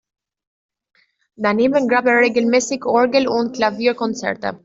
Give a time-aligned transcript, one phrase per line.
[1.35, 4.59] Daneben gab er regelmäßig Orgel- und Klavierkonzerte.